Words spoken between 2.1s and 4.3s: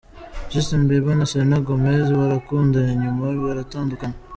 barakundanye nyuma baratandukana.